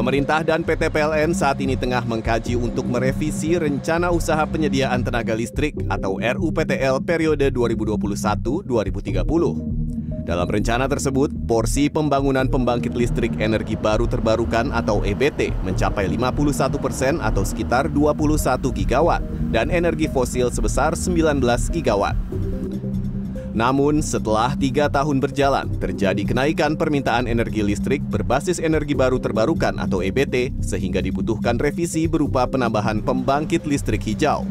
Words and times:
Pemerintah 0.00 0.40
dan 0.40 0.64
PT 0.64 0.88
PLN 0.96 1.36
saat 1.36 1.60
ini 1.60 1.76
tengah 1.76 2.00
mengkaji 2.08 2.56
untuk 2.56 2.88
merevisi 2.88 3.60
Rencana 3.60 4.08
Usaha 4.08 4.40
Penyediaan 4.48 5.04
Tenaga 5.04 5.36
Listrik 5.36 5.76
atau 5.92 6.16
RUPTL 6.16 7.04
periode 7.04 7.52
2021-2030. 7.52 8.64
Dalam 10.24 10.48
rencana 10.48 10.88
tersebut, 10.88 11.28
porsi 11.44 11.92
pembangunan 11.92 12.48
pembangkit 12.48 12.96
listrik 12.96 13.36
energi 13.44 13.76
baru 13.76 14.08
terbarukan 14.08 14.72
atau 14.72 15.04
EBT 15.04 15.52
mencapai 15.68 16.08
51 16.08 16.80
persen 16.80 17.20
atau 17.20 17.44
sekitar 17.44 17.92
21 17.92 18.56
gigawatt 18.72 19.20
dan 19.52 19.68
energi 19.68 20.08
fosil 20.08 20.48
sebesar 20.48 20.96
19 20.96 21.44
gigawatt. 21.76 22.16
Namun, 23.50 23.98
setelah 23.98 24.54
tiga 24.54 24.86
tahun 24.86 25.18
berjalan, 25.18 25.66
terjadi 25.82 26.22
kenaikan 26.22 26.78
permintaan 26.78 27.26
energi 27.26 27.66
listrik 27.66 27.98
berbasis 28.06 28.62
energi 28.62 28.94
baru 28.94 29.18
terbarukan 29.18 29.74
atau 29.82 30.06
EBT, 30.06 30.54
sehingga 30.62 31.02
dibutuhkan 31.02 31.58
revisi 31.58 32.06
berupa 32.06 32.46
penambahan 32.46 33.02
pembangkit 33.02 33.66
listrik 33.66 34.06
hijau. 34.06 34.46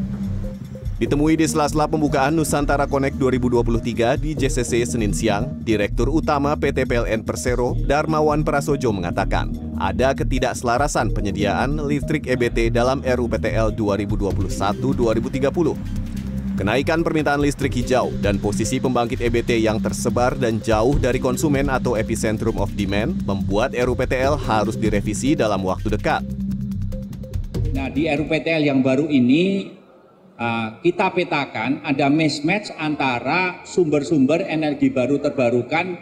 Ditemui 1.00 1.32
di 1.32 1.48
sela-sela 1.48 1.88
pembukaan 1.88 2.36
Nusantara 2.36 2.84
Connect 2.84 3.16
2023 3.16 4.20
di 4.20 4.36
JCC 4.36 4.84
Senin 4.84 5.16
siang, 5.16 5.48
Direktur 5.64 6.12
Utama 6.12 6.52
PT 6.52 6.84
PLN 6.84 7.24
Persero, 7.24 7.72
Darmawan 7.72 8.44
Prasojo 8.44 8.92
mengatakan, 8.92 9.48
ada 9.80 10.12
ketidakselarasan 10.12 11.16
penyediaan 11.16 11.80
listrik 11.88 12.28
EBT 12.28 12.68
dalam 12.68 13.00
RUPTL 13.00 13.72
2021-2030. 13.80 16.09
Kenaikan 16.60 17.00
permintaan 17.00 17.40
listrik 17.40 17.72
hijau 17.72 18.12
dan 18.20 18.36
posisi 18.36 18.76
pembangkit 18.76 19.24
EBT 19.24 19.64
yang 19.64 19.80
tersebar 19.80 20.36
dan 20.36 20.60
jauh 20.60 20.92
dari 21.00 21.16
konsumen 21.16 21.72
atau 21.72 21.96
epicentrum 21.96 22.60
of 22.60 22.68
demand 22.76 23.16
membuat 23.24 23.72
RUPTL 23.72 24.36
harus 24.36 24.76
direvisi 24.76 25.32
dalam 25.32 25.64
waktu 25.64 25.88
dekat. 25.88 26.20
Nah, 27.72 27.88
di 27.88 28.04
RUPTL 28.12 28.68
yang 28.68 28.84
baru 28.84 29.08
ini 29.08 29.72
uh, 30.36 30.76
kita 30.84 31.16
petakan 31.16 31.80
ada 31.80 32.12
mismatch 32.12 32.76
antara 32.76 33.64
sumber-sumber 33.64 34.44
energi 34.44 34.92
baru 34.92 35.16
terbarukan 35.16 35.96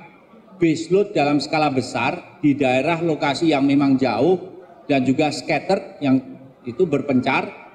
baseload 0.59 1.14
dalam 1.14 1.39
skala 1.39 1.70
besar 1.70 2.42
di 2.42 2.59
daerah 2.59 2.98
lokasi 2.98 3.55
yang 3.55 3.62
memang 3.62 3.95
jauh 3.95 4.59
dan 4.91 5.06
juga 5.06 5.31
scattered 5.31 6.03
yang 6.03 6.19
itu 6.67 6.83
berpencar 6.83 7.67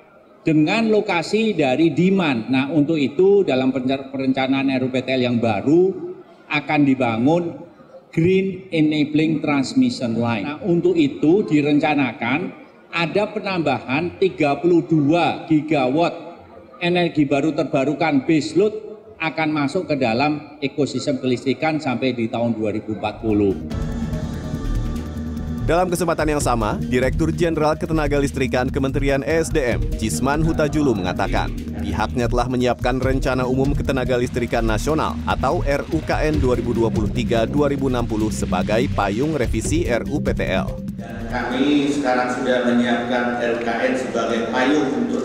dengan 0.43 0.91
lokasi 0.91 1.55
dari 1.55 1.95
demand. 1.95 2.51
Nah, 2.51 2.67
untuk 2.69 2.99
itu 2.99 3.47
dalam 3.47 3.71
perencanaan 3.73 4.67
RUPTL 4.69 5.23
yang 5.23 5.39
baru 5.39 5.91
akan 6.51 6.79
dibangun 6.83 7.43
Green 8.13 8.69
Enabling 8.69 9.41
Transmission 9.41 10.19
Line. 10.19 10.45
Nah, 10.45 10.59
untuk 10.61 10.93
itu 10.93 11.41
direncanakan 11.47 12.61
ada 12.93 13.23
penambahan 13.33 14.21
32 14.21 15.49
gigawatt 15.49 16.13
energi 16.77 17.25
baru 17.25 17.57
terbarukan 17.57 18.27
baseload 18.27 18.73
akan 19.17 19.49
masuk 19.55 19.89
ke 19.89 19.95
dalam 19.97 20.59
ekosistem 20.59 21.17
kelistrikan 21.17 21.79
sampai 21.79 22.13
di 22.13 22.27
tahun 22.29 22.53
2040. 22.59 23.92
Dalam 25.63 25.87
kesempatan 25.87 26.27
yang 26.27 26.43
sama, 26.43 26.75
Direktur 26.75 27.31
Jenderal 27.31 27.79
Ketenagalistrikan 27.79 28.67
Kementerian 28.67 29.23
ESDM, 29.23 29.95
Cisman 29.95 30.43
Hutajulu 30.43 30.91
mengatakan, 30.91 31.55
pihaknya 31.79 32.27
telah 32.27 32.51
menyiapkan 32.51 32.99
Rencana 32.99 33.47
Umum 33.47 33.71
Ketenagalistrikan 33.71 34.67
Nasional 34.67 35.15
atau 35.23 35.63
RUKN 35.63 36.43
2023-2060 36.43 37.47
sebagai 38.43 38.91
payung 38.91 39.39
revisi 39.39 39.87
RUPTL. 39.87 40.67
Kami 41.31 41.87
sekarang 41.95 42.43
sudah 42.43 42.67
menyiapkan 42.67 43.39
RUKN 43.39 43.93
sebagai 43.95 44.51
payung 44.51 44.91
untuk 45.07 45.23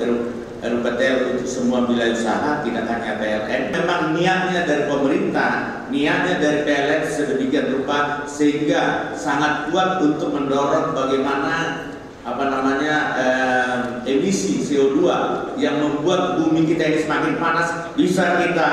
RUPTL 0.62 1.34
untuk 1.34 1.50
semua 1.50 1.82
wilayah 1.82 2.14
usaha, 2.14 2.62
tidak 2.62 2.86
hanya 2.86 3.18
PLN. 3.18 3.74
Memang 3.74 4.14
niatnya 4.14 4.62
dari 4.70 4.86
pemerintah, 4.86 5.77
niatnya 5.88 6.40
dari 6.40 6.60
PLN 6.64 7.02
sedemikian 7.08 7.66
rupa 7.80 8.24
sehingga 8.28 9.12
sangat 9.16 9.68
kuat 9.72 10.00
untuk 10.04 10.32
mendorong 10.32 10.92
bagaimana 10.92 11.88
apa 12.28 12.44
namanya 12.52 12.96
eh, 13.16 13.76
emisi 14.04 14.60
CO2 14.60 15.00
yang 15.56 15.80
membuat 15.80 16.36
bumi 16.36 16.68
kita 16.68 16.92
ini 16.92 16.98
semakin 17.04 17.40
panas. 17.40 17.92
Bisa 17.96 18.44
kita 18.44 18.70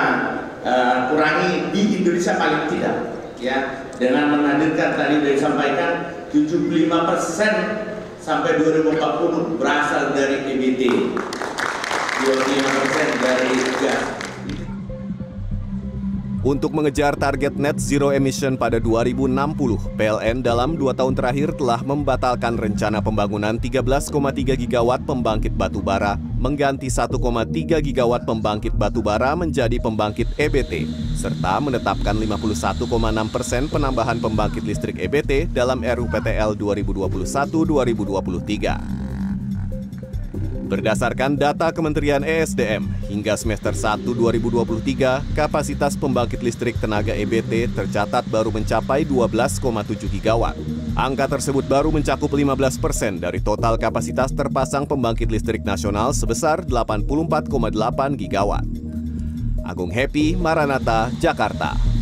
eh, 0.64 0.98
kurangi 1.12 1.72
di 1.72 2.03
Indonesia 2.03 2.36
paling 2.36 2.64
tidak 2.72 2.96
ya. 3.40 3.88
Dengan 3.96 4.36
menghadirkan 4.36 5.00
tadi 5.00 5.24
sudah 5.24 5.34
disampaikan 5.40 5.92
75 6.36 7.08
persen 7.08 7.53
sampai 8.20 8.59
2040 8.59 9.56
berasal 9.56 10.12
dari 10.12 10.52
EBT. 10.52 10.84
Untuk 16.45 16.78
mengejar 16.78 17.17
target 17.17 17.57
net 17.57 17.81
zero 17.81 18.13
emission 18.13 18.53
pada 18.53 18.78
2060, 18.78 19.97
PLN 19.97 20.45
dalam 20.45 20.78
dua 20.78 20.94
tahun 20.94 21.17
terakhir 21.17 21.57
telah 21.57 21.81
membatalkan 21.81 22.53
rencana 22.53 23.01
pembangunan 23.01 23.57
13,3 23.57 24.13
gigawatt 24.53 25.01
pembangkit 25.09 25.57
batu 25.57 25.81
bara, 25.81 26.22
mengganti 26.38 26.85
1,3 26.85 27.17
gigawatt 27.81 28.29
pembangkit 28.29 28.78
batu 28.78 29.01
bara 29.01 29.34
menjadi 29.34 29.81
pembangkit 29.81 30.38
EBT, 30.38 30.85
serta 31.17 31.57
menetapkan 31.57 32.13
51,6 32.13 32.94
persen 33.34 33.66
penambahan 33.66 34.22
pembangkit 34.22 34.61
listrik 34.61 35.01
EBT 35.01 35.50
dalam 35.50 35.81
RUPTL 35.81 36.53
2021-2023. 36.61 39.04
Berdasarkan 40.66 41.38
data 41.38 41.70
Kementerian 41.70 42.26
ESDM, 42.26 42.90
hingga 43.06 43.38
semester 43.38 43.70
1 43.78 44.02
2023, 44.02 45.38
kapasitas 45.38 45.94
pembangkit 45.94 46.42
listrik 46.42 46.74
tenaga 46.81 47.14
EBT 47.14 47.70
tercatat 47.70 48.26
baru 48.34 48.50
mencapai 48.50 49.06
12,7 49.06 50.09
gigawatt. 50.09 50.58
Angka 50.98 51.38
tersebut 51.38 51.70
baru 51.70 51.94
mencakup 51.94 52.34
15 52.34 52.81
persen 52.81 53.22
dari 53.22 53.46
total 53.46 53.78
kapasitas 53.78 54.34
terpasang 54.34 54.90
pembangkit 54.90 55.30
listrik 55.30 55.62
nasional 55.62 56.18
sebesar 56.18 56.66
84,8 56.66 58.18
gigawatt. 58.18 58.66
Agung 59.62 59.94
Happy, 59.94 60.34
Maranata, 60.34 61.14
Jakarta. 61.22 61.94